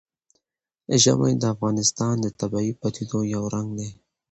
ژمی 1.01 1.33
د 1.37 1.43
افغانستان 1.53 2.15
د 2.21 2.27
طبیعي 2.39 2.71
پدیدو 2.81 3.19
یو 3.33 3.43
رنګ 3.53 3.69
دی. 3.79 3.89